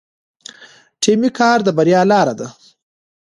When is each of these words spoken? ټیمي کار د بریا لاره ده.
ټیمي 1.01 1.29
کار 1.39 1.57
د 1.63 1.67
بریا 1.77 2.01
لاره 2.11 2.33
ده. 2.39 2.47